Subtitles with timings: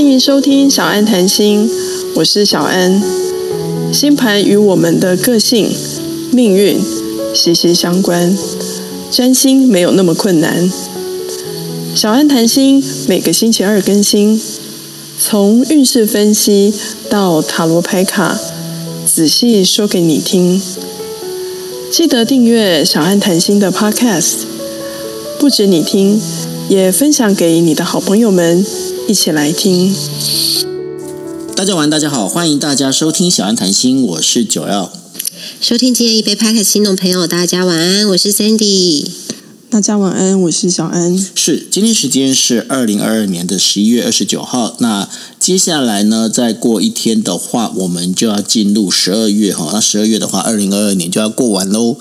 [0.00, 1.68] 欢迎收听小安谈心，
[2.14, 3.02] 我是小安。
[3.92, 5.70] 星盘与我们的个性、
[6.32, 6.80] 命运
[7.34, 8.34] 息息相关，
[9.10, 10.72] 占星没有那么困难。
[11.94, 14.40] 小安谈心每个星期二更新，
[15.18, 16.72] 从运势分析
[17.10, 18.40] 到塔罗牌卡，
[19.04, 20.62] 仔细说给你听。
[21.92, 24.44] 记得订阅小安谈心的 Podcast，
[25.38, 26.18] 不止你听，
[26.70, 28.64] 也分享给你的好朋友们
[29.10, 29.92] 一起来听。
[31.56, 34.88] 大家晚安，大家好，欢迎大家收听小安谈心，我是九 L。
[35.60, 39.04] 收听今天一杯 Podcast 心动朋友，大家晚安，我是 Sandy。
[39.68, 41.18] 大家晚安，我是小安。
[41.34, 44.76] 是，今天时间是二零二二年的十一月二十九号。
[44.78, 45.08] 那
[45.40, 49.70] 接下来呢，再过一天的话，我们就要进入十二月哈。
[49.72, 51.96] 那十二月的话，二零二二年就要过完喽。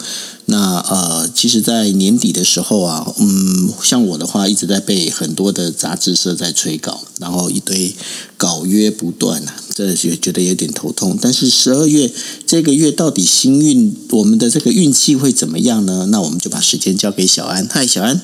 [0.50, 7.96] 那呃，其实，在年底的时候啊，嗯，像我的话，一直在被很多的杂志社在催稿，然后一堆
[8.36, 11.18] 稿约不断啊，这也觉得有点头痛。
[11.22, 12.12] 但是十二月
[12.48, 16.08] 这个月到底星运，我们的这个运气会怎么样呢？
[16.10, 17.68] 那我们就把时间交给小安。
[17.70, 18.20] 嗨，小安。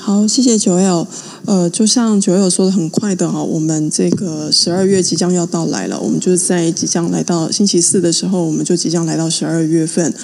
[0.00, 1.06] 好，谢谢九 L。
[1.44, 6.00] 呃，就像九 L 说的，很快的哈，我们这个十二月即将要到来了。
[6.00, 10.14] 我们就在即将来到星期四的时候，我们就即将来到十二月份。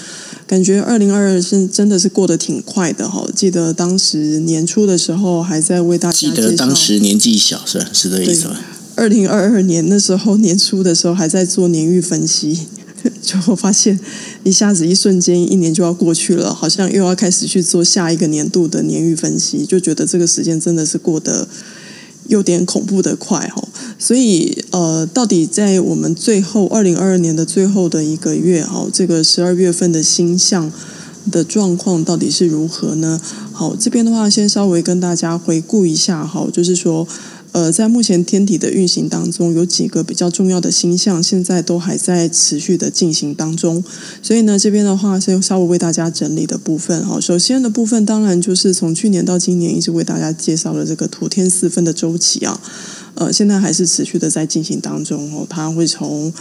[0.46, 3.26] 感觉二零二二是真的是过得挺快的哈！
[3.34, 7.86] 记得当时年初的时候还在为大家记得当时年纪小是吧？
[7.92, 8.56] 是这意思吗？
[8.94, 12.66] 二零二二年那时候年初的时候还在做年预分析，
[13.20, 13.98] 就发现
[14.44, 21.48] 一下子一瞬间一年就要过去了，好像又要开始去做下一个年度的年运分析，就觉得这个时间真的是过得
[22.28, 23.66] 有点恐怖的快哈。
[23.98, 30.70] 所以，呃，到底在我们最后二零二二年的最后的一个月，哈，这个十二月份的星象
[31.32, 33.18] 的状况到底是如何呢？
[33.52, 37.08] 好，这边的话，先稍微跟大家回顾一下，哈，就是说。
[37.54, 43.84] 呃，在目前天体的运行当中，有几个比较重要的星象，现在都还在持续的进行当中。
[44.20, 47.20] 所以呢，这边的话是稍微为大家整理的部分哈。
[47.20, 52.60] 首先的部分，当然就是从去年到今年一直为大家介绍了这个土天四分的周期啊。
[53.14, 55.46] 呃，现在还是持续的在进行当中哦。
[55.48, 56.32] 它会从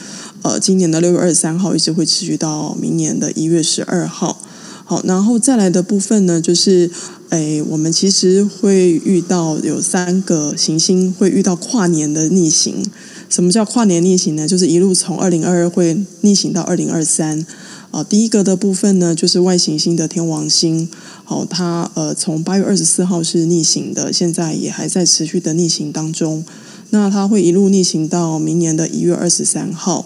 [0.42, 4.42] 呃今年的六月二十三号一直会持续到明年的一月十二号。
[4.86, 6.90] 好，然后再来的部分呢，就是。
[7.30, 12.86] 诶，我们其实会遇到有三个行星会遇到跨年的逆行。
[13.28, 14.48] 什么叫跨年逆行呢？
[14.48, 17.44] 就是一路从二零二二会逆行到二零二三。
[17.90, 20.88] 啊，第一个的部分呢，就是外行星的天王星。
[21.24, 26.46] 好，它呃从八月二十四号是逆行的，现在也还在持续的逆行当中。
[26.92, 30.06] 那它会一路逆行到明年的一月二十三号。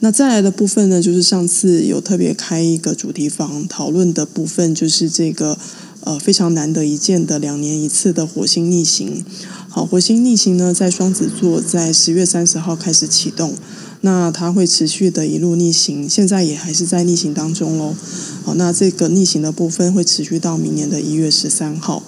[0.00, 5.58] 那再来的部分呢，就是上次有特别开一个主题房讨论的部分，就是这个。
[6.06, 9.24] 呃，非常难得一见的两年一次的火星逆行。
[9.68, 13.52] 好，火星逆行呢，在双子座，在十月三十号开始启动，
[14.02, 17.92] 那它会持续的一路逆行，现在也还是在逆行当中喽。
[18.44, 22.00] 好，那这个逆行的部分会持续到明年的一月十三号。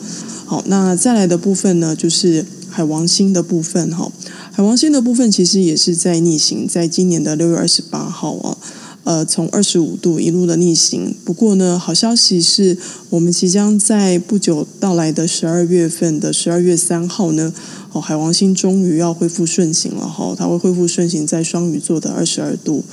[0.46, 2.46] 好，那再来的部分呢，就是
[2.78, 4.12] 海王星的部分哈。
[4.52, 8.56] 海王星的部分其实也是在逆行，在今年的六月二十八号啊。
[9.02, 11.12] 呃，从二十五度一路的逆行。
[11.24, 12.78] 不过呢，好消息是
[13.10, 17.52] 我们即将在不久到来的十二月份的十二月三号呢，
[17.92, 22.84] 哦，海王星终于要恢复顺行了哈，它会恢复顺行在双鱼座的二十二度。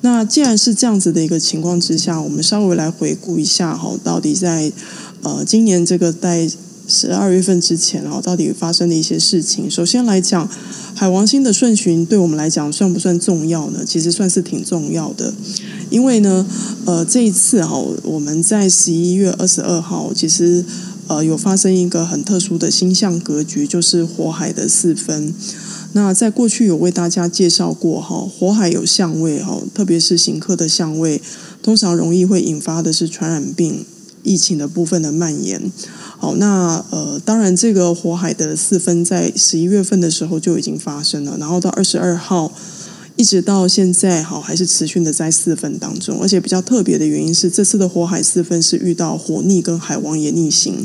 [0.00, 4.72] 那既然是这样子的一个情况之下，我们稍微来回顾一下哈，到底在
[5.22, 6.50] 呃今年这个在
[6.88, 9.70] 十二月份之前哦，到底发生的一些事情。
[9.70, 10.48] 首先来讲。
[10.94, 13.84] 海王星的顺行对我们来讲算不算重要呢？
[13.86, 15.32] 其实算是挺重要的，
[15.90, 16.44] 因为呢，
[16.86, 20.64] 呃，这一次哈，我们在十一月二十二号，其实
[21.06, 25.32] 呃有发生一个很特殊的星象格局，就是火海的四分。
[25.92, 31.22] 那在过去有为大家介绍过哈，火海有相位哈，特别是行客的相位，
[31.62, 33.86] 通常容易会引发的是传染病、
[34.24, 35.70] 疫情的部分的蔓延。
[36.20, 42.52] 好，那呃，当然，这个火海的四分在十一月份的时候就已经发生了，然后到二十二号，
[43.14, 46.20] 一直到现在，好，还是持续的在四分当中。
[46.20, 50.84] 而且比较特别的原因是，这次的火海四分是遇到火逆跟海王也逆行，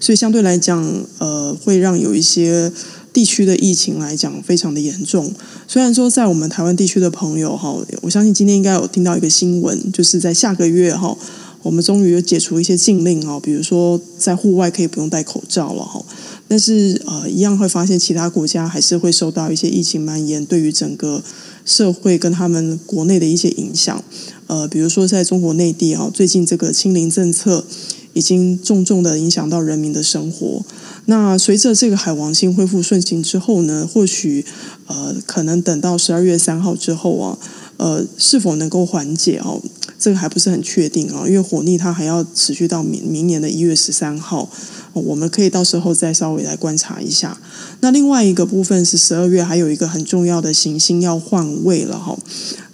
[0.00, 0.84] 所以相对来讲，
[1.18, 2.72] 呃，会让有一些
[3.12, 5.32] 地区的疫情来讲非常的严重。
[5.68, 7.72] 虽然说在我们台湾地区的朋友哈，
[8.02, 11.16] 我相信今天应该有听到一个新闻，就是在下个月哈。
[11.64, 16.00] 我们终于有解除一些禁令哦，比如说在户外可以不用戴口罩了哈。
[16.46, 21.22] 但是呃，一样会发现其他国家还是会受到一些疫情蔓延对于整个
[21.64, 24.04] 社会跟他们国内的一些影响。
[24.46, 27.64] 呃，比如说在中国内地啊，最近这个清零政策
[28.12, 30.62] 已经重重的影响到人民的生活。
[31.06, 34.44] 那随着这个海王星恢复顺行之后呢，或许
[34.86, 37.38] 呃可能等到十二月三号之后啊，
[37.76, 39.60] 呃是否能够缓解哦？
[39.98, 44.50] 这个还不是很确定啊，因为火逆它还要持续到明明年的一月十三号，
[44.92, 47.38] 我们可以到时候再稍微来观察一下。
[47.80, 52.18] 那另外一个部分是十二月还有一个很重要的行星要换位了哈，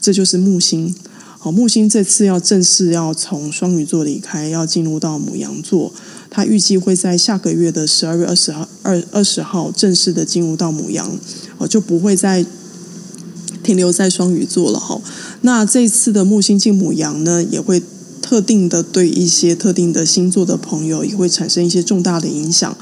[0.00, 0.94] 这就是木星。
[1.38, 5.92] 好，木星这次要正式要从双鱼座离开，要进入到母羊座。
[6.28, 11.10] 它预计会在下个月的十二月二十号二二十号正式的进入到母羊，
[11.58, 12.44] 哦，就不会再
[13.70, 15.00] 停留在双鱼座了哈。
[15.42, 17.80] 那这次的木星进母羊呢，也会
[18.20, 22.76] 特定的对一些特定的星座的朋友也会产生一些重大的影响。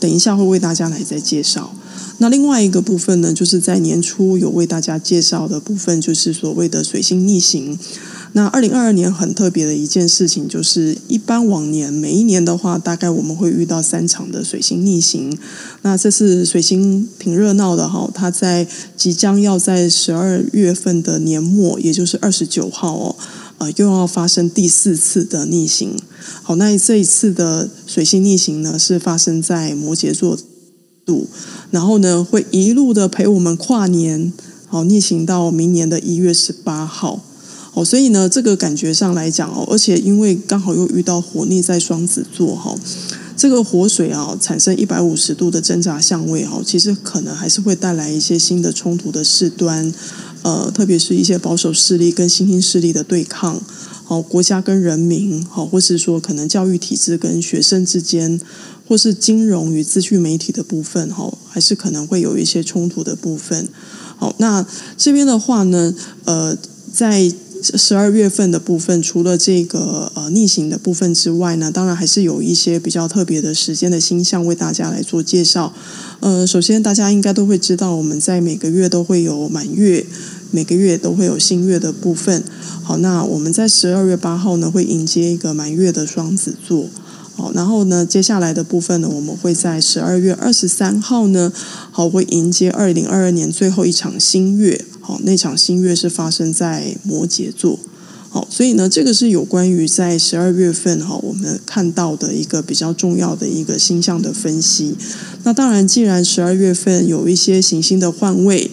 [0.00, 1.72] 等一下会为大家来再介绍。
[2.18, 7.78] 那另外一个部分呢，就是在年初有为大家介绍的部分，就是所谓的水星逆行。
[8.34, 15.36] 那二零二二年很特别的一件事情，就是一般往年每一年的话，大概我们会遇到三场的水星逆行。
[15.82, 23.16] 那这次水星挺热闹的哈，它在即将要在十二月份的年末，也就是二十九号哦，
[23.58, 25.94] 呃，又要发生第四次的逆行。
[26.42, 30.38] 好，那这一次的水星逆行呢，是发生在摩羯座
[31.04, 31.28] 度。
[31.70, 34.32] 然后呢，会一路的陪我们跨年，
[34.68, 37.20] 好逆行到明年的一月十八号，
[37.74, 42.74] 哦，所以呢，这个感觉上来讲哦，而且因为刚好又遇到火逆在双子座哈，
[43.36, 49.92] 这个火水啊产生一百五十度的挣扎相位哈，其实可能还是会带来一些新的冲突的事端，
[50.42, 53.62] 呃，特别是一些保守势力跟新兴势力的对抗，
[54.04, 58.40] 好，国家跟人民，好，或是说可能教育体制跟学生之间。
[58.88, 63.66] 或是金融与资讯媒体的部分，哈，还是可能会有一些冲突的部分。
[64.18, 64.66] 好，那
[64.98, 65.94] 这边的话呢，
[66.24, 66.54] 呃，
[66.92, 67.32] 在
[67.62, 75.72] 十二月份的部分，除了这个呃逆行的部分之外呢，当然还是有一些比较特别的时间的星象为大家来做介绍。
[76.20, 80.04] 呃，首先大家应该都会知道，我们在每个月都会有满月，
[80.50, 82.42] 每个月都会有新月的部分。
[82.82, 86.88] 好，那我们在十二月八号呢，会迎接一个满月的双子座。
[87.34, 91.52] 好，然后呢，接下来的部分呢，我们会在十二月二十三号呢，
[91.90, 94.84] 好，会迎接二零二二年最后一场新月。
[95.02, 97.78] 好，那场新月是发生在摩羯座。
[98.30, 104.96] 好，所以呢，这个是有关于在十二月份哈，我们看到的一个比较重要的一个星象的分析。
[105.42, 108.70] 那当然，既然十二月份有一些行星的换位，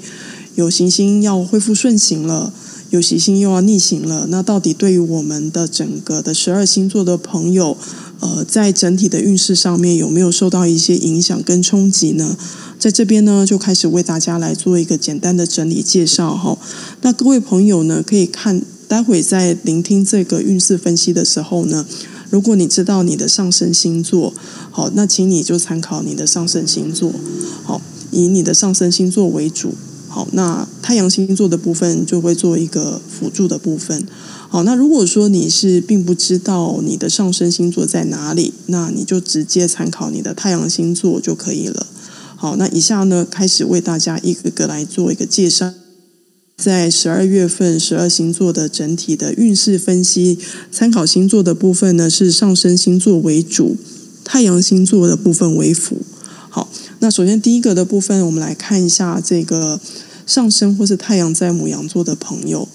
[0.55, 2.53] 有行星要恢复顺行了。
[2.91, 7.77] 有行星又要逆行了，那到底对于我们的整个的十二星座的朋友，
[8.19, 12.37] 呃，在整体的运势上面有没有受到一些影响跟冲击呢？
[12.77, 16.57] 在这边呢，就开始为大家来做一个简单的整理介绍哈。
[17.01, 21.85] 那各位朋友呢，可以看待会在聆听这个运势分析的时候呢，
[22.29, 24.33] 如果你知道你的上升星座，
[24.71, 27.13] 好，那请你就参考你的上升星座，
[27.63, 27.81] 好，
[28.11, 29.73] 以你的上升星座为主。
[30.07, 34.05] 好，那太阳星座的部分就会做一个辅助的部分。
[34.51, 41.85] 好，那如果说你是并不知道你的上升星座在哪里，那你就直接参考你的太阳星座就可以了。
[42.35, 45.71] 好，那以下呢，开始为大家一个个来做一个介绍。
[46.57, 50.39] 在十二月份十二星座的整体的运势分析，
[50.71, 53.77] 参考星座的部分呢是上升星座为主，
[54.23, 56.01] 太阳星座的部分为辅。
[56.49, 56.67] 好。
[57.01, 59.79] 那首先第一个的部分，我们来看一下这个
[60.25, 62.67] 上升或是太阳在牡羊座的朋友。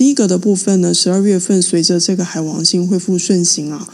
[0.00, 3.86] 第一个的部分呢，十二月份随着这个海王星恢复顺行啊，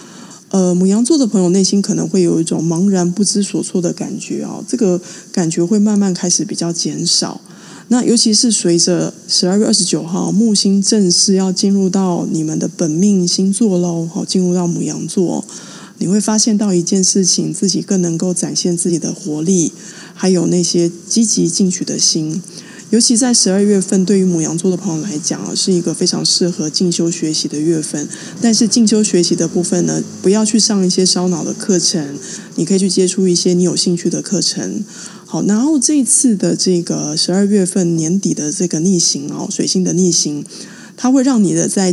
[0.50, 5.00] 呃，母羊座的朋友内心可能会有一种茫然不知所措的感觉啊，这个
[5.32, 7.40] 感觉会慢慢开始比较减少。
[7.88, 15.44] 那尤其是随着十二月二十九号木星正式要进入到你们的本命星座喽，好，进入到母羊座。
[15.98, 19.72] 你会发现到一件事情，自己更能够展现自己的活力，
[20.14, 22.40] 还有那些积极进取的心。
[22.90, 28.09] 尤其在十二月份，对于母羊座的朋友来讲啊，是一个非常适合进修学习的月份。
[28.40, 32.16] 但是进修学习的部分呢，不要去上一些烧脑的课程，
[32.55, 34.85] 你可以去接触一些你有兴趣的课程。
[35.25, 40.45] 好，然后这一次的这个十二月份年底的这个逆行哦，水星的逆行，
[40.97, 41.93] 它会让你的在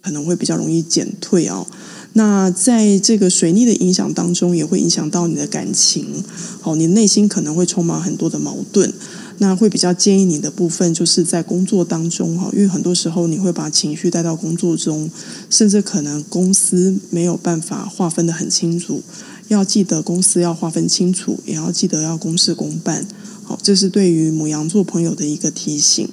[0.00, 1.66] 可能会比较容易减退哦。
[2.12, 6.22] 那在这个水逆的影响当中，也会影响到你的感情，
[6.60, 8.92] 好，你内心可能会充满很多的矛盾。
[9.38, 15.10] 那会比较建议你的部分，就是在工作当中哈，因为很多时候你会把情绪带到工作中，
[15.50, 19.02] 甚至可能公司没有办法划分得很清楚，
[19.48, 23.06] 要记得公司要划分清楚，也要记得要公事公办。
[23.42, 26.08] 好，这是对于母羊座朋友的一个提醒。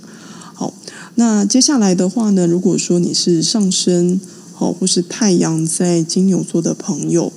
[0.53, 0.73] 好，
[1.15, 4.19] 那接下来的话呢，如果说你是上升。
[4.53, 7.33] 好，或是太阳在金牛座的朋友，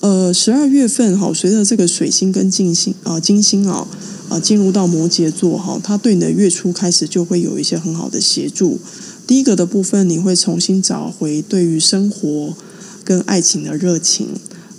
[0.00, 3.86] 呃，十二月份哈，随着这个水星跟金星啊、呃，金星啊
[4.32, 8.80] 啊进入到摩羯座哈，它对你的月初开始就会有一些很好的协助。
[9.26, 12.56] 第一个的部分，你会重新找回对于生活
[13.04, 14.28] 跟爱情的热情，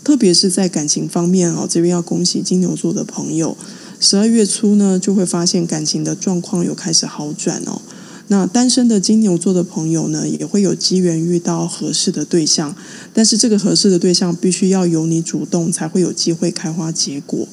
[0.03, 1.67] 特别是在感情方面哦。
[1.69, 3.55] 这边要恭喜金牛座的朋友，
[3.99, 7.81] 十二月初呢就会发现感情的状况有开始好转哦。
[8.29, 12.75] 那单身的金牛座的朋友呢，也会有机缘遇到合适的对象，
[13.13, 17.47] 但是这个合适的对象必须要由你主动，才会有机会开花结果。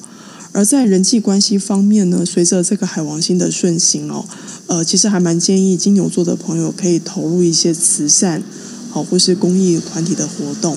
[0.52, 4.25] 而在人际关系方面呢，随着这个海王星的顺行哦，
[4.66, 8.42] 呃，其实还蛮建议金牛座的朋友可以投入一些慈善，
[8.90, 10.76] 好或是公益团体的活动。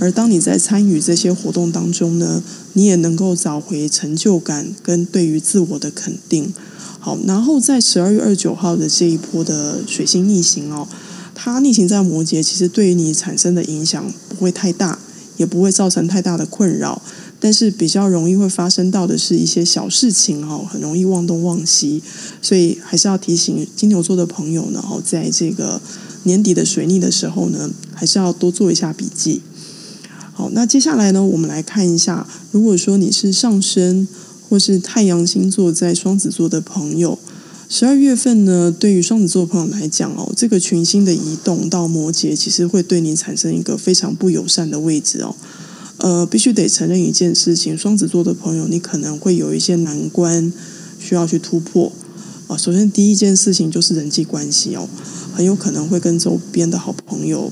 [0.00, 2.42] 而当你在参与这些活动当中呢，
[2.74, 6.52] 你也能够找回成就感跟对于自我的肯定。
[6.98, 10.86] 好，然后在十二月二十九号的这一波的水星逆行哦，
[11.34, 14.98] 它逆行在摩羯，其实对于你产生的影响不会太大，
[15.36, 17.00] 也不会造成太大的困扰。
[17.44, 22.02] 但是比较容易会发生到的是一些小事情哈，很容易忘东忘西，
[22.40, 25.78] 所以还是要提醒金牛座的朋友呢，哈，在这个
[26.22, 29.42] 年底的水逆的时候呢，还是要多做一下笔记。
[30.32, 34.08] 好，那接下来呢，我们来看一下，如果说你是上升
[34.48, 37.18] 或是太阳星座在双子座的朋友，
[37.68, 45.36] 十二月份呢，对于双子座朋友来讲哦，这个群星的移动到摩羯，其实会对你产生一个非常不友善的位置哦。
[46.04, 50.52] 呃，必须得承认一件事情，双子座的朋友，你可能会有一些难关
[50.98, 51.90] 需要去突破
[52.46, 54.86] 啊、首先，第一件事情就是人际关系哦，
[55.32, 57.50] 很有可能会跟周边的好朋友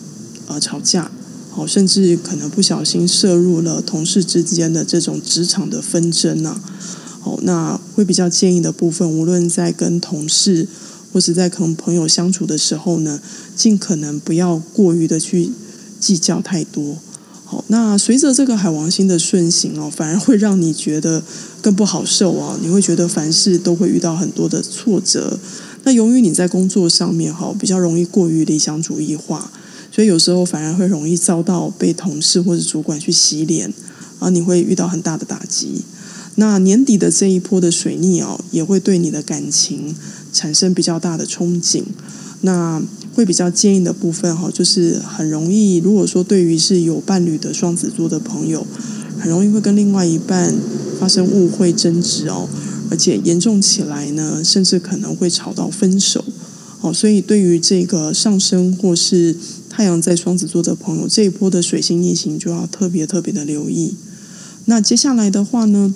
[0.48, 1.10] 呃吵架，
[1.48, 6.60] 好、甚至可能不小心涉入了同事之间的这种职场的纷争呐、啊。
[7.22, 10.68] 好、那会比较建议的部分，无论在跟同事
[11.10, 13.18] 或是在跟朋友相处的时候呢，
[13.56, 15.50] 尽可能不要过于的去
[15.98, 16.98] 计较太多。
[17.68, 21.22] 那随着这个海王星的顺行哦，反而会让你觉得
[21.60, 22.58] 更不好受啊！
[22.62, 25.38] 你会觉得凡事都会遇到很多的挫折。
[25.84, 29.50] 那由于你在工作上面哈，比较容易过于理想主义化，
[29.90, 33.72] 所以有时候反而会容易遭到被同事或者主管去洗脸，
[34.18, 35.82] 啊，你会遇到很大的打击。
[36.36, 39.94] 那年底的这一波的水逆哦，也会对你的感情
[40.32, 41.82] 产生比较大的憧憬。
[42.44, 42.82] 那
[43.14, 48.66] 会比较建议的部分哈，就是很容易，如果说对于是有伴侣的双子座的朋友，
[49.18, 50.52] 很容易会跟另外一半
[50.98, 52.48] 发生误会争执哦，
[52.90, 56.24] 而且严重起来呢，甚至可能会吵到分手
[56.80, 56.92] 哦。
[56.92, 59.36] 所以对于这个上升或是
[59.70, 63.94] 太阳在双子座的朋友，这一波的水星逆行就要特别特别的留意。
[64.64, 65.94] 那接下来的话呢，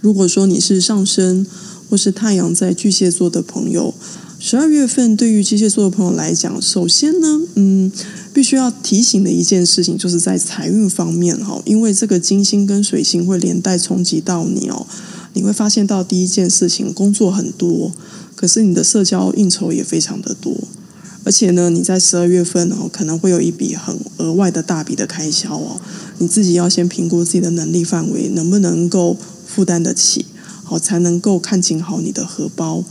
[0.00, 1.46] 如果说你是上升
[1.88, 3.94] 或是太阳在巨蟹座的朋友。
[4.40, 7.90] 十二月份对于巨蟹座的朋友来讲，首先呢，嗯，
[8.32, 14.86] 必须要提醒的一件事情，就是在财运方面哈，因为这个金星跟水星会连带冲击到你哦，
[15.32, 17.92] 你会发现到第一件事情，工作很多，
[18.36, 20.56] 可是你的社交应酬也非常的多，
[21.24, 25.80] 而且呢，你在十二月份哦，可能会有一笔很额外的大笔的开销哦，
[26.18, 30.26] 你自己要先评估自己的能力范围，能不能够负担得起，
[30.62, 32.84] 好，才能够看紧好你的荷包。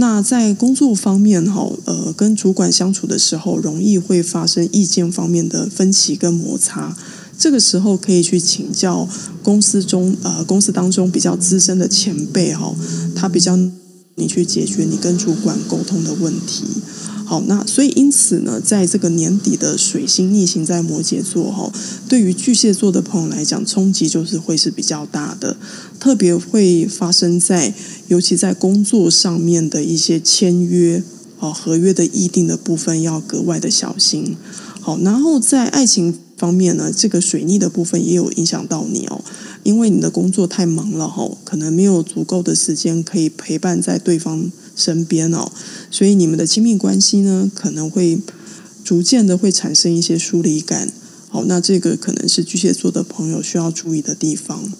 [0.00, 6.96] 那在工作方面，哈，呃，跟主管相处的时候，容易会发生意见方面的分歧跟摩擦。
[7.36, 9.08] 这个时候可以去请教
[9.42, 12.72] 公司中，呃，公司当中比较资深的前辈，哈，
[13.16, 13.58] 他比较
[14.14, 16.64] 你去解决你跟主管沟通的问题。
[17.28, 21.70] 好，那所以因此呢，在这个年底的水星逆行在摩羯座哈，
[22.08, 25.58] 对于巨蟹座的朋友来讲，冲击就是会是比较大的，
[26.00, 27.74] 特别会发生在
[28.06, 31.02] 尤其在工作上面的一些签约
[31.38, 34.34] 哦，合约的议定的部分要格外的小心。
[34.80, 39.22] 好，然后在爱情方面呢，这个水逆的部分也有影响到你哦，
[39.64, 45.50] 因为你的工作太忙了哈，可能没有足够的时间可以陪伴在对方身边哦，
[45.90, 48.18] 所以你们的亲密关系呢，可能会
[48.84, 50.90] 逐渐的会产生一些疏离感。
[51.28, 54.72] 好，那这个可能是巨蟹座的朋友需要注意的地方。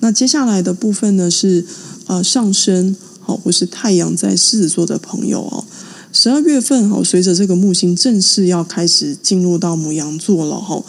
[0.00, 1.64] 那接下来的部分呢，是
[2.06, 5.64] 呃上升好或是太阳在狮子座的朋友哦，
[6.12, 10.82] 十二月份哦，随着这个木星正式要开始进入到牡羊座了哈。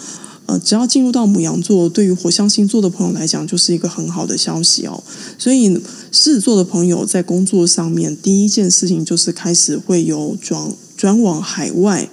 [0.50, 5.00] 呃，只要进入到母羊座，对于火象星座的朋友来讲，就是一个很好的消息哦。
[5.38, 5.72] 所以，
[6.10, 12.08] 狮子座的朋友在工作上面，第一件事情就是开始会有转转往海外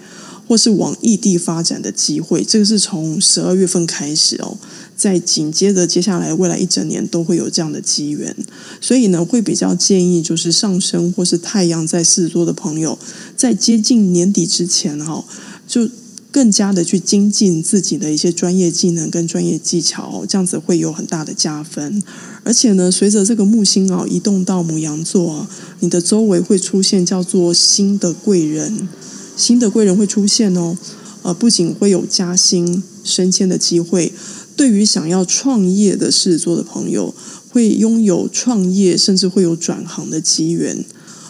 [0.48, 2.44] 或是往异地发展的机会。
[2.44, 4.56] 这个是从十二月份开始哦，
[4.96, 8.36] 在紧接着接下来未来一整年都会有这样的机缘。
[8.80, 13.00] 所以呢，会比较建议就是上升或是太阳在狮子座的朋友，
[13.36, 15.26] 在接近年底之前哈，
[15.68, 15.90] 就。
[16.38, 22.04] 更加的去精进自己的一些专业技能跟专业技巧，这样子会有很大的加分。
[22.44, 25.48] 而且呢，随着这个木星啊移动到牡羊座，
[25.80, 28.88] 你的周围会出现叫做新的贵人，
[29.36, 30.78] 新的贵人会出现哦。
[31.24, 34.14] 呃，不仅会有加薪升迁的机会，
[34.56, 37.16] 对于想要创业的狮子座的朋友，
[37.50, 40.86] 会拥有创业甚至会有转行的机缘。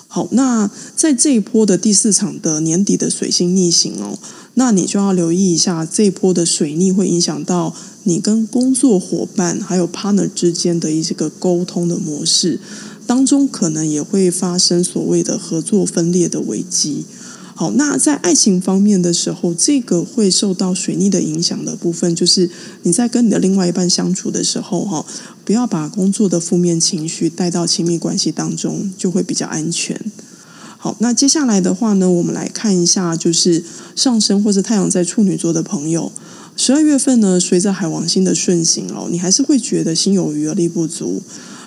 [0.09, 4.19] 好，那在这一波的第四场的年底的水星逆行哦，
[4.59, 12.59] 那你就要留意一下这一波的水逆会影响到你跟工作伙伴还有 partner 之间的一些个沟通的模式
[13.05, 17.05] 当中，可能也会发生所谓的合作分裂的危机。
[17.53, 22.49] 好，那在爱情方面的时候，这个会受到水逆的影响的部分，就是
[22.83, 25.05] 你在跟你的另外一半相处的时候，哈，
[25.45, 29.99] 不要把工作的负面情绪带到亲密关系当中，就会比较安全。
[30.77, 33.63] 好，那接下来的话呢，我们来看一下，就是
[33.95, 36.11] 上升或是太阳在处女座的朋友，
[36.55, 41.21] 十二月份呢，随着海王星的顺行哦，你还是会觉得心有余而力不足，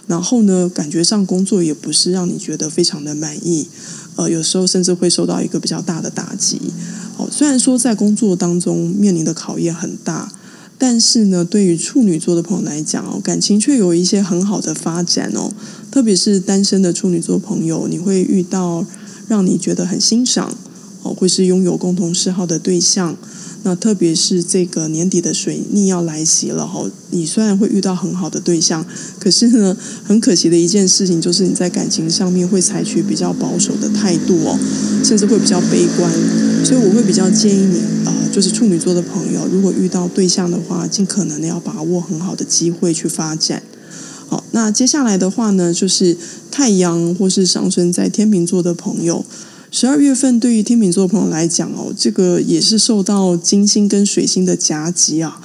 [0.07, 3.69] 然后呢，感觉上工作也不是让你觉得非常的满意。
[4.17, 6.61] 呃，有时候甚至会受到一个比较大的打击。
[7.17, 10.31] 哦，虽然说在工作当中面临的考验很大，
[10.79, 15.52] 但是呢，对于处女座的朋友来讲哦，感情却有一些很好的发展哦。
[15.90, 18.85] 特别是单身的处女座朋友，你会遇到
[19.30, 20.52] 让你觉得很欣赏
[21.04, 23.16] 哦，会是拥有共同嗜好的对象。
[23.62, 28.84] 那特别是这个年底的水逆要来袭了哈，你虽然会遇到很好的对象，
[29.20, 34.58] 可是呢， 很可惜的一件事情就是你在感情上面会采取比较保守的态度哦，
[35.04, 36.10] 甚至会比较悲观。
[36.64, 43.62] 所以我会比较建议你啊、就是处女座的朋友，如果遇到对象的话，尽可能的要把握很好的机会去发展。
[44.30, 46.16] 好，那接下来的话呢，就是
[46.52, 49.25] 太阳或是上升在天秤座的朋友。
[49.72, 55.40] 十二月份对于天秤座朋友来讲哦，这个也是受到金星跟水星的夹击啊，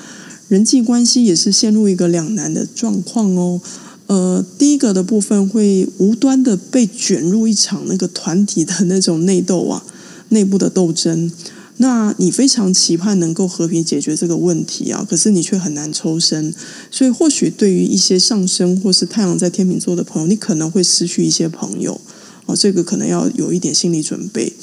[0.49, 3.59] 人际关系也是陷入一个两难的状况哦。
[4.05, 9.83] 呃，第一个的部分会无端的被卷入一场那个团体的那种内斗啊，
[10.29, 11.31] 内部的斗争。
[11.77, 16.53] 那你非常期盼能够和平解决这个问题啊，可是你却很难抽身。
[16.89, 21.99] 所以或许对于一些上升或是太阳在天秤座的朋友，你可能会失去一些朋友。
[22.45, 24.53] 哦，这个可能要有一点心理准备。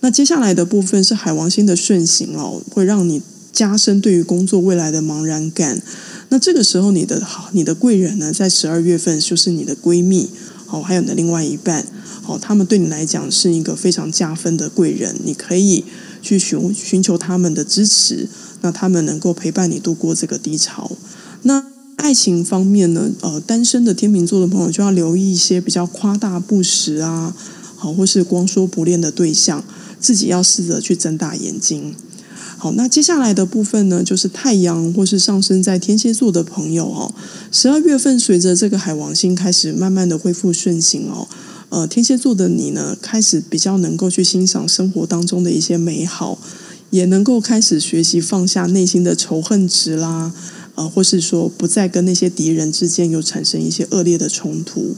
[0.00, 5.80] 那接下来的部分是海王星的顺行哦，会让你加深对于工作未来的茫然感。
[6.28, 10.28] 那这个时候，你的好，你的贵人呢，在十二月份就是你的闺蜜
[10.66, 11.86] 哦，还有你的另外一半
[12.26, 15.84] 哦，他们对你来讲是一个非常加分的贵人，你可以
[16.20, 18.28] 去寻寻求他们的支持，
[18.62, 20.90] 那他们能够陪伴你度过这个低潮。
[21.42, 21.64] 那
[21.96, 27.34] 爱情方面呢，呃，单身的天秤座的朋友就要留意一些比较夸大不实啊，
[27.76, 29.64] 好，或是光说不练的对象，
[29.98, 31.94] 自己要试着去睁大眼睛。
[32.56, 37.14] 好，那接下来的部分呢，就是太阳或是上升在天蝎座的朋友哦，
[37.52, 41.28] 十二月份随着这个海王星开始慢慢的恢复顺行哦，
[41.70, 46.38] 呃，天蝎座的你呢，开始比较能够去欣赏生活当中的一些美好，
[46.90, 50.32] 也能够开始学习放下内心的仇恨值啦。
[50.76, 54.94] 呃，或是说不再跟那些敌人之间有产生一些恶劣的冲突。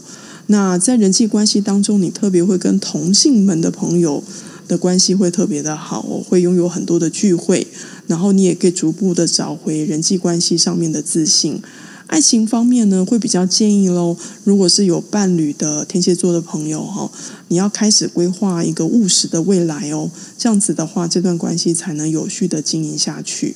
[0.47, 4.23] 那在人际关系当中，你特别会跟同性们的朋友
[4.67, 7.67] 的关系会特别的好，会拥有很多的聚会，
[8.07, 11.61] 然后你也可以逐步的找回人际关系上面的自信。
[12.11, 17.09] 爱情方面呢，会比较建议喽，如果是有伴侣的天蝎座的朋友哈，
[17.47, 23.55] 你要开始规划一个务实的未来哦，这样子的话，这段关系才能有序的经营下去。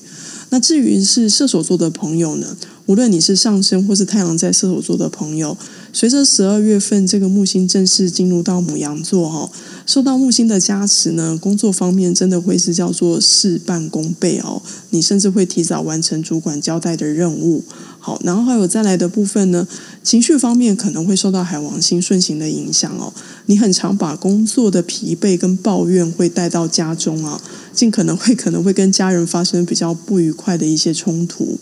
[0.51, 5.57] 那至于是射手座的朋友呢，无论你是上升或是太阳在射手座的朋友，
[5.91, 9.51] 随着十二月份这个木星正式进入到母羊座哈，
[9.85, 17.65] 受到木星的加持呢，工作方面真的会是叫做事半功倍哦，你甚至会提早完成主管交代的任务。
[18.05, 19.67] 好，然后还有再来的部分呢，
[20.03, 23.11] 情绪方面可能会受到海王星顺行的影响哦，
[23.47, 27.41] 你很常把工作的疲惫跟抱怨会带到家中啊。
[27.73, 31.57] 尽可能会可能会跟家人发生比较不愉快的一些冲突。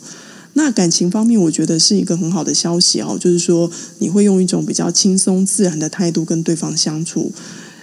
[0.52, 7.32] 那感情方面，我觉得是一个很好的消息哦，就是说你会用一种比较轻松自然的态度跟对方相处，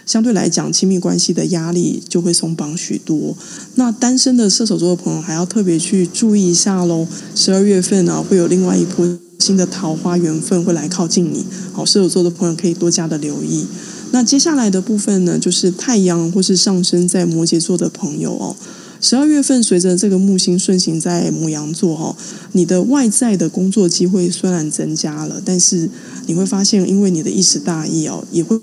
[0.04, 3.36] 相对来讲，亲密关系的压力就会松绑许多。
[3.76, 13.66] 那单身的射手座的朋友还要特别去注意一下喽，十二月份呢会有另外一波新的桃花缘分会来靠近你，好，射手座的朋友可以多加的留意。
[14.12, 18.54] 那接下来的部分呢，就是太阳或是上升在摩羯座的朋友哦。
[19.00, 22.14] 十二月份随着这个木星顺行在牡羊座哦，
[22.52, 25.88] 你的外在的工作机会虽然增加了，但是
[26.26, 28.60] 你会发现，因为你的一时大意哦，也会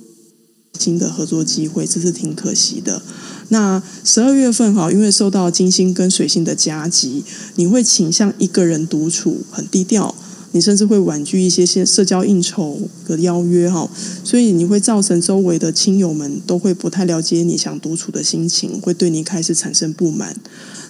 [0.77, 3.01] 新的合作机会，这是挺可惜的。
[3.49, 7.23] 那十二月份哈，因为受到金星跟水星的夹击，
[7.55, 10.13] 你会倾向一个人独处，很低调。
[10.51, 13.87] 你甚至会婉拒一些些社交应酬的邀约哈，
[14.23, 20.35] 所以你会造成周围的亲友们都会不太了解你想独处的心情，会对你开始产生不满。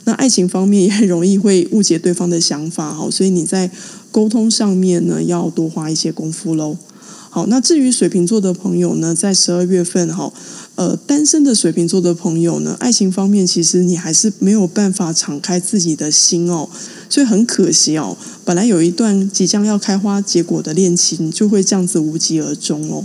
[0.05, 3.69] 那爱情方面也很容易会误解对方的想法哈，所以你在
[4.13, 6.77] 沟通上面呢要多花一些功夫喽。
[7.31, 10.33] 好，那至于水瓶座的朋友呢，在十二月份哈。
[10.75, 16.69] 呃，单身的水瓶座的朋友呢，爱情方面其实你还是没有办法敞开自己的心哦，
[17.09, 18.17] 所以很可惜哦。
[18.45, 23.03] 本来有一段即将要开花结果的恋情，就会这样子无疾而终哦。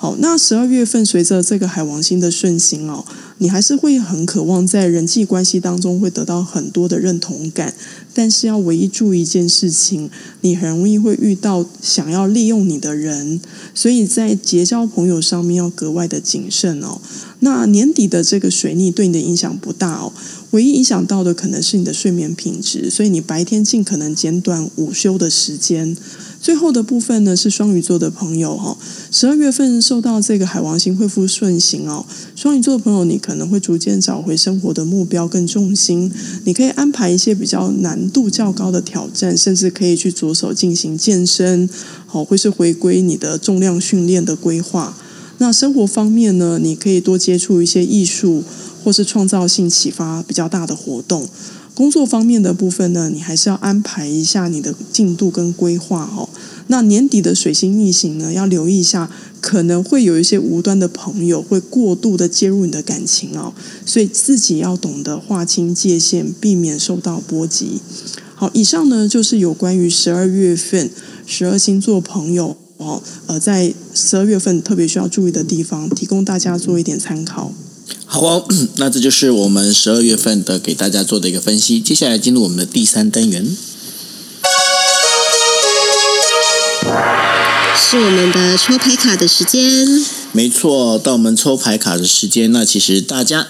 [0.00, 3.04] 好，那十二月份随着这个海王星的顺行哦，
[3.38, 7.74] 你还是会很渴望在人际关系当中会得到很多的认同感，
[8.14, 10.08] 但是要唯一注意一件事情，
[10.42, 13.40] 你很容易会遇到想要利用你的人，
[13.74, 17.00] 所以在结交朋友上面要格外的谨慎哦。
[17.40, 20.12] 那年底的这个水逆对你的影响不大哦，
[20.52, 25.96] 唯一影响到的可能是你的睡眠品质，所以你白天尽可能减短午休的时间。
[26.40, 28.78] 最后的部分呢，是双鱼座的朋友哈，
[29.10, 36.10] 十二月份受到这个海王星恢复顺行哦，双鱼座的朋友你可能会逐渐找回生活的目标跟重心，
[36.44, 41.68] 你可以安排一些比较难度较高的挑战，甚至可以去着手进行健身，
[42.06, 44.96] 好，或是回归你的重量训练的规划。
[45.38, 48.42] 那生活方面呢，你可以多接触一些艺术
[48.82, 51.28] 或是创造性启发比较大的活动。
[51.78, 56.28] 工作方面的部分呢，你还是要安排一下你的进度跟规划哦。
[56.66, 59.08] 那年底的水星逆行呢，要留意一下，
[59.40, 63.54] 可能会有一些无端的朋友会过度的介入你的感情哦，
[63.86, 67.80] 所以自己要懂得划清界限，避免受到波及。
[68.34, 70.90] 好，以上呢就是有关于十二月份
[71.24, 77.52] 十二星座朋友哦，呃，在十二月份特别需要注意的地方，提供大家做一点参考。
[78.06, 78.44] 好哦，
[78.76, 81.80] 那这就是我们十二月份的给大家做的一个分析。
[81.80, 83.44] 接下来进入我们的第三单元，
[87.76, 90.04] 是我们的抽牌卡的时间。
[90.32, 93.48] 没错，到我们抽牌卡的时间，那其实大家。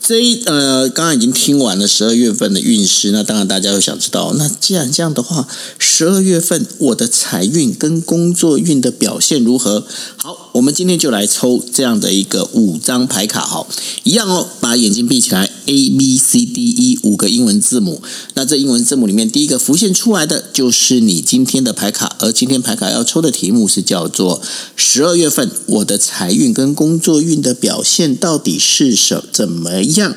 [0.00, 5.48] 这一呃，刚刚已经听完了十二月份的运势，那当然大家会想知道，那既然这样的话，
[5.78, 9.86] 十二月份我的财运跟工作运的表现如何？
[10.18, 13.66] 好，我们今天就来抽这样的一个五张牌卡，好，
[14.02, 18.02] 一样哦，把眼睛闭起来，A B C D E 五个英文字母，
[18.34, 24.42] 那这英文字母里面第一个浮现出来的就是你今天的牌卡，而今天牌卡要抽的题目是叫做
[24.76, 30.16] 十二月份我的财运跟工作运的表现到底是什怎怎么样？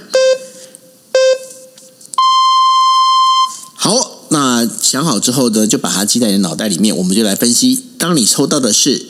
[3.76, 6.98] 好，那想好之后呢，就把它记在你的脑袋里面。
[6.98, 7.84] 我们就来分析。
[8.00, 9.06] 当你抽到的是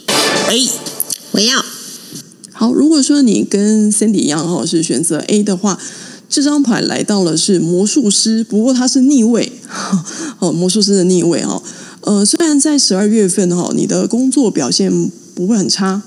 [0.49, 0.69] A，
[1.31, 1.63] 我要。
[2.51, 5.79] 好，如果说你跟 Cindy 一样哈，是选择 A 的话，
[6.29, 9.53] 这张牌来到了是魔术师，不过它是逆位。
[10.39, 11.63] 哦，魔术师的逆位哈。
[12.01, 16.01] 呃，虽然在十二月份哈，你的工作表现不会很差。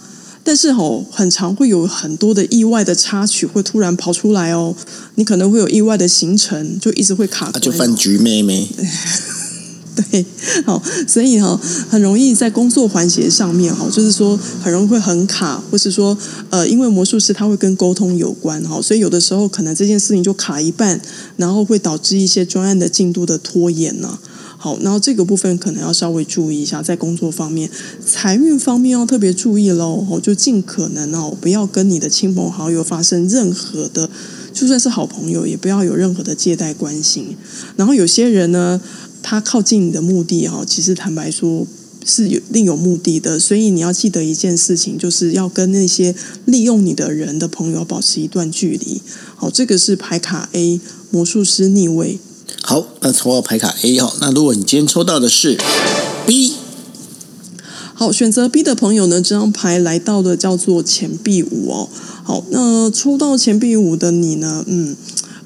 [0.50, 4.74] 但是哦，很常会有很多的意外的插曲会突然跑出来哦，
[5.14, 8.68] 你可能会有意外的行程，就一直会卡就饭局妹妹。
[9.94, 10.26] 对，
[10.66, 11.56] 好，所以哈，
[11.88, 21.00] 很容易在工作环节上面哈，就是说很容易会很卡，或是说呃，因为魔术师他会跟沟通有关哈，所以有的时候可能这件事情就卡一半，
[21.36, 24.18] 然后会导致一些专案的进度的拖延呢。
[24.62, 27.70] 好，然后这个部分可能要稍微注意一下，在工作方面，
[28.04, 30.20] 财运方面要特别注意喽。
[30.22, 34.10] 就尽可能哦，不要跟你的亲朋好友发生任何的，
[34.52, 37.38] 就算是好朋友，也不要有任何的借贷关系。
[37.76, 38.78] 然后有些人呢，
[39.22, 41.66] 他靠近你的目的哈，其实坦白说
[42.04, 49.00] 是有另有目的的，所以你要记得一件事情，就是要跟那些利用你的人的朋友保持一段距离。
[49.36, 50.78] 好，这个是牌卡 A
[51.10, 52.18] 魔术师逆位。
[52.62, 54.12] 好，那抽到牌卡 A 哦。
[54.20, 55.58] 那如果你今天抽到的是
[56.26, 56.54] B，
[57.94, 61.88] 好，选择 B 的朋友呢，这张牌来到的叫做钱币五哦。
[62.22, 64.96] 好，那抽到钱币五的你呢，嗯，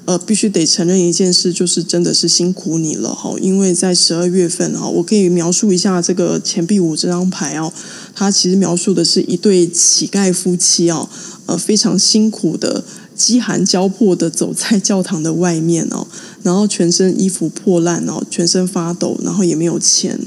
[0.05, 3.33] 呃，必须得承认一件事，就是真的是辛苦你了哈。
[3.41, 7.73] 因为在十二月份哈，我可以描述一下这个钱币五这张牌哦。
[8.13, 11.09] 它其实描述的是一对乞丐夫妻哦，
[11.47, 12.83] 呃，非常辛苦的。
[13.15, 16.05] 饥寒交迫的走在教堂的外面哦，
[16.43, 20.19] 然后全身衣服破烂哦，全身发抖，然后也没有钱，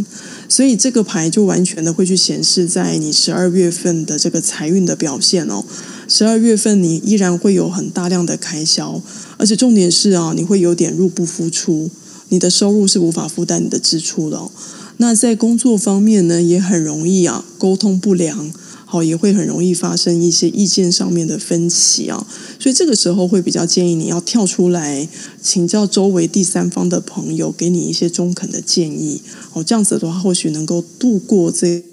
[0.48, 5.62] 所以这个牌就完全的会去显示在你十二月份的这个财运的表现哦。
[6.08, 9.02] 十二月份你依然会有很大量的开销，
[9.36, 11.90] 而且重点是啊，你会有点入不敷出，
[12.30, 14.50] 你的收入是无法负担你的支出的哦。
[14.96, 18.50] 那在工作方面呢，也很容易啊，沟通不良。
[18.90, 22.26] 好，也会很容易发生一些意见上面的分歧啊。
[22.58, 25.06] 所以这个时候会比较建议你要跳出来
[25.42, 29.20] 请教周围第三方的朋友，给你一些中肯的建议。
[29.52, 31.84] 哦，这样子的话，或许能够度过这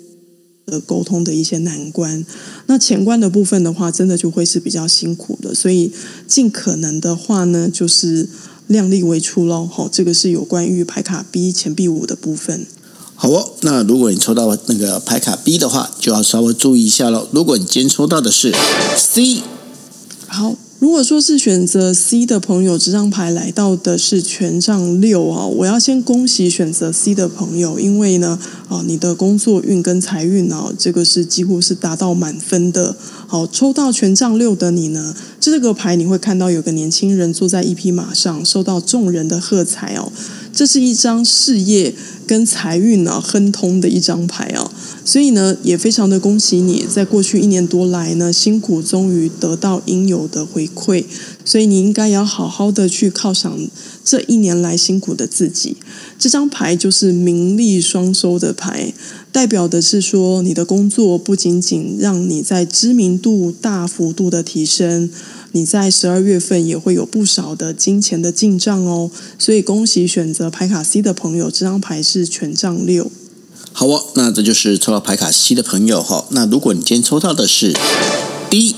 [0.65, 2.25] 的沟通的一些难关。
[2.67, 5.53] 那前关的部分的话，真的就会是比较辛苦的。
[5.53, 5.91] 所以
[6.25, 8.29] 尽可能的话呢，就是
[8.67, 9.67] 量力为出喽。
[9.67, 12.65] 好，这个是有关于牌卡 B 钱币五的部分。
[13.15, 17.27] 好哦，那如果你抽到那个牌卡 B 的话，就要稍微注意一下喽。
[17.31, 18.53] 如果你今天抽到的是
[18.95, 19.41] C，
[20.27, 20.55] 好。
[20.77, 25.45] 如果说是选择 C 的朋友，这张牌来到的是权杖六啊！
[25.47, 32.95] 我要先恭喜选择 C 的朋友，因为呢，啊，你的工作运跟财运啊，这个是几乎是达到满分的。
[33.25, 40.11] 好，抽到权杖六的你呢，这个牌你会看到有个年轻人坐在一匹马上，受到众人的喝彩哦。
[40.55, 41.93] 这是一张事业
[42.25, 44.71] 跟财运啊亨通的一张牌啊。
[45.05, 51.05] 所以呢，也非常的恭喜你，在过去一年多来呢，辛苦终于得到应有的回馈，
[51.45, 53.55] 所以你应该要好好的去犒赏
[54.03, 55.77] 这一年来辛苦的自己。
[56.17, 58.93] 这张牌就是名利双收的牌，
[59.31, 65.11] 代表的是说，你的工作不仅仅让你在知名度大幅度的提升，
[65.51, 69.11] 你在十二月份也会有不少的金钱的进账哦。
[69.37, 73.11] 所以恭喜选择牌卡 C 的朋友，这张牌是权杖六。
[73.77, 76.25] 好哦，那这就是抽到牌卡 C 的朋友哈。
[76.29, 77.73] 那如果你今天抽到的是
[78.49, 78.73] D，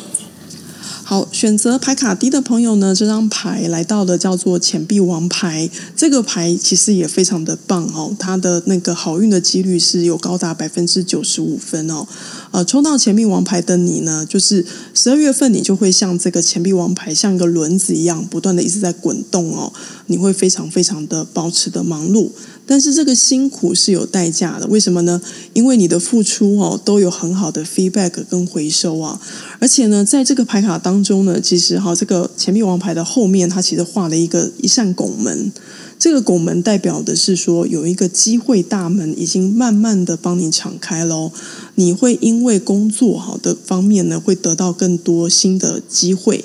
[1.03, 5.69] 好，选择牌卡 D 的朋友呢，这张牌来到的叫做钱币王牌。
[5.95, 12.07] 这个牌其实也非常的棒哦，它的那个好运的几率是有高达百分之九十五分哦。
[12.49, 19.71] 呃，抽到钱币王牌的你呢，就是十二月份你就会像这个钱币王牌，像一个轮子一样，不断的一直在滚动哦。
[20.07, 22.31] 你会非常非常的保持的忙碌。
[22.67, 25.21] 但是这个辛苦是有代价的，为什么呢？
[25.53, 29.19] 因为你的付出哦都有很好的 feedback 跟回收啊，
[29.59, 35.51] 而且呢，在这个牌卡当中呢，其实哈这个钱币王牌的后面，它其实画了一个一扇拱门，
[35.97, 41.31] 这个拱门代表的是说有一个机会大门已经慢慢的帮你敞开喽，
[41.75, 46.43] 你会因为工作好的方面呢，会得到更多新的机会。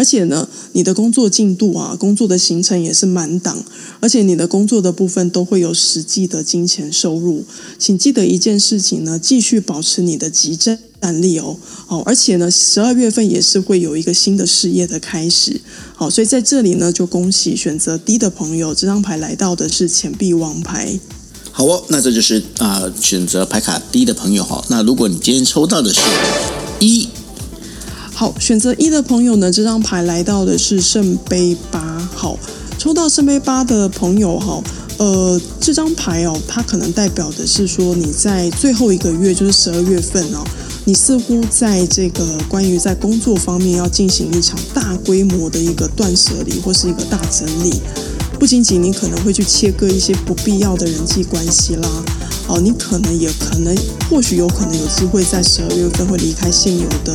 [0.00, 3.62] 而且呢，你的工作进度啊，工作的行程也是满档，
[4.00, 7.44] 而且你的工作的部分都会有实际的金钱收入。
[7.78, 10.78] 请记得一件事情呢，继续保持你的即战
[11.20, 11.54] 力哦。
[11.86, 15.60] 好，而且呢，十二月份也是会有一个新的事业的开始。
[15.94, 20.98] 好，所以在这里呢，就恭喜选择 D 的朋友，这张牌来到的是钱币王牌。
[21.52, 24.64] 好哦，那这就是啊、选择牌卡 D 的朋友哈。
[24.70, 26.00] 那如果你今天抽到的是
[26.78, 27.06] 一。
[28.20, 31.80] 好，选择一的朋友呢，这张牌来到的是圣杯八。
[32.14, 32.38] 好，
[32.76, 34.62] 抽到圣杯八的朋友哈，
[34.98, 40.44] 呃，这张牌哦，它可能代表的是说你在最后一个月，就是十二月份哦，
[40.84, 47.80] 你似乎在这个关于在工作方面要进行一场大规模的一个断舍离或是一个大整理。
[48.38, 51.88] 不仅仅你可能会去切割一些不必要的人际关系啦，
[52.48, 53.74] 哦，你可能也可能
[54.10, 57.14] 或许有可能有机会在十二月份会离开现有的。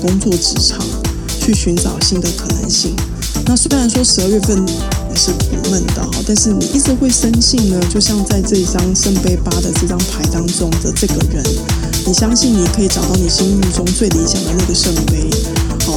[0.00, 0.78] 工作职场
[1.40, 2.94] 去寻找新的可能性。
[3.46, 4.72] 那虽然说十二月份你
[5.16, 11.42] 是不闷的哈，但是你一直会深信呢，就像在这一张圣杯八的这张牌当中的这个人，
[12.06, 15.30] 你相信你可以找到你心目中最理想的那个圣杯。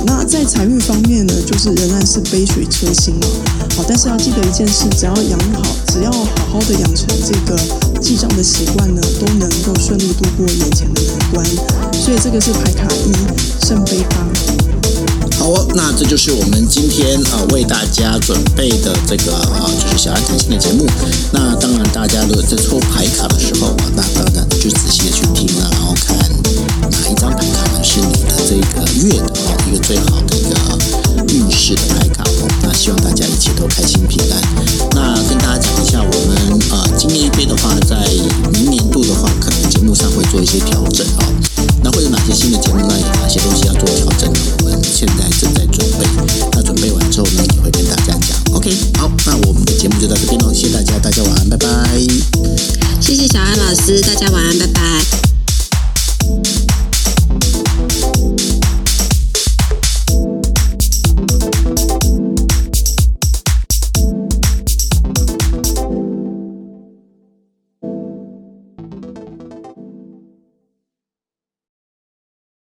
[0.06, 3.27] 那在财运方面呢，就是仍然是杯水车薪啊。
[3.75, 7.60] 好，但是要记得一件事，只要养好，只要好好的养成这个
[8.01, 11.45] 记账的习惯呢，都能够顺利度过眼前的难关。
[11.93, 14.27] 所以这个是牌卡一圣杯八。
[15.39, 20.86] 好哦，那这就是我们今天啊、为大家准备的这个啊、就是小安谈心的节目。
[21.32, 26.15] 那当然，大家如果在抽牌卡的时候啊，那当然就仔细的去听啊，然后看
[26.91, 29.33] 哪一张牌卡呢是你的这个月的
[33.84, 34.41] 开心平安。
[34.96, 37.98] 那跟大家讲一下，我们啊今年一杯的话，在
[38.54, 41.33] 明年度的话，可能节目上会做一些调整啊。